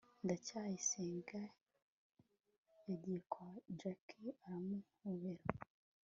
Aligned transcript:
ndacyayisenga 0.23 1.39
yagiye 2.87 3.19
kwa 3.31 3.47
jaki 3.79 4.23
aramuhobera 4.45 5.43